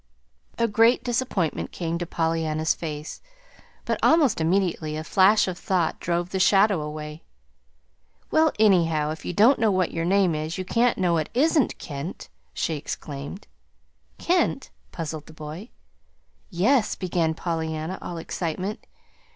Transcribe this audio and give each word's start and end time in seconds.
A 0.57 0.67
great 0.67 1.03
disappointment 1.03 1.71
came 1.71 1.99
to 1.99 2.07
Pollyanna's 2.07 2.73
face, 2.73 3.21
but 3.85 3.99
almost 4.01 4.41
immediately 4.41 4.97
a 4.97 5.03
flash 5.03 5.47
of 5.47 5.59
thought 5.59 5.99
drove 5.99 6.31
the 6.31 6.39
shadow 6.39 6.81
away. 6.81 7.21
"Well, 8.31 8.51
anyhow, 8.57 9.11
if 9.11 9.25
you 9.25 9.33
don't 9.33 9.59
know 9.59 9.69
what 9.69 9.91
your 9.91 10.03
name 10.05 10.33
is, 10.33 10.57
you 10.57 10.65
can't 10.65 10.97
know 10.97 11.17
it 11.17 11.29
isn't 11.35 11.77
'Kent'!" 11.77 12.29
she 12.51 12.77
exclaimed. 12.77 13.45
"'Kent'?" 14.17 14.71
puzzled 14.91 15.27
the 15.27 15.33
boy. 15.33 15.69
"Yes," 16.49 16.95
began 16.95 17.35
Pollyanna, 17.35 17.99
all 18.01 18.17
excitement. 18.17 18.87